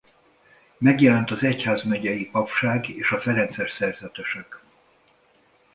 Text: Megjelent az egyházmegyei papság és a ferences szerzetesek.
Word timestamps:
Megjelent 0.77 1.31
az 1.31 1.43
egyházmegyei 1.43 2.25
papság 2.29 2.89
és 2.89 3.11
a 3.11 3.21
ferences 3.21 3.71
szerzetesek. 3.71 4.61